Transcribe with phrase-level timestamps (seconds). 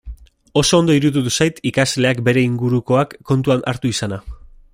[0.61, 4.23] Oso ondo iruditu zait ikasleak bere ingurukoak kontuan hartu izana.